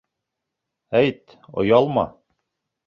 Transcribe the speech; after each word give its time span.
Әйт, 1.01 1.37
оялма... 1.63 2.11